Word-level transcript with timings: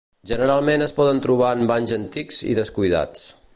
Generalment 0.29 0.83
es 0.85 0.93
poden 0.99 1.21
trobar 1.27 1.51
en 1.57 1.63
banys 1.73 1.95
antics 1.99 2.43
i 2.53 2.57
descuidats. 2.63 3.31